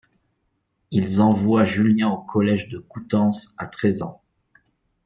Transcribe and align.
Ils 0.89 1.21
envoient 1.21 1.63
Julien 1.63 2.09
au 2.09 2.17
collège 2.23 2.69
de 2.69 2.79
Coutances 2.79 3.53
à 3.59 3.67
treize 3.67 4.01
ans. 4.01 4.19